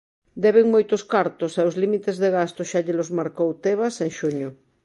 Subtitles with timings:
[0.43, 4.49] Deben moitos cartos e os límites de gasto xa llelos marcou Tebas en xuño.